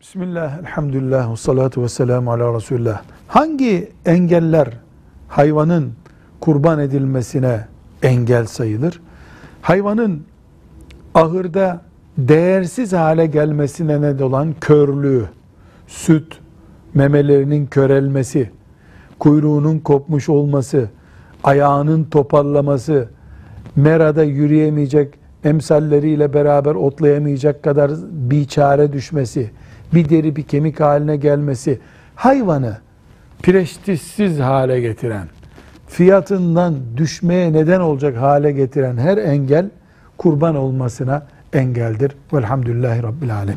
[0.00, 3.02] Bismillah, elhamdülillah, ve salatu ve selamu ala Resulullah.
[3.28, 4.68] Hangi engeller
[5.28, 5.92] hayvanın
[6.40, 7.66] kurban edilmesine
[8.02, 9.00] engel sayılır?
[9.62, 10.24] Hayvanın
[11.14, 11.80] ahırda
[12.18, 15.24] değersiz hale gelmesine neden olan körlüğü,
[15.86, 16.40] süt,
[16.94, 18.50] memelerinin körelmesi,
[19.18, 20.88] kuyruğunun kopmuş olması,
[21.44, 23.08] ayağının toparlaması,
[23.76, 29.50] merada yürüyemeyecek, emsalleriyle beraber otlayamayacak kadar bir çare düşmesi,
[29.94, 31.78] bir deri bir kemik haline gelmesi,
[32.14, 32.76] hayvanı
[33.42, 35.28] prestijsiz hale getiren,
[35.86, 39.70] fiyatından düşmeye neden olacak hale getiren her engel
[40.18, 42.12] kurban olmasına engeldir.
[42.32, 43.56] Velhamdülillahi Rabbil Alemin.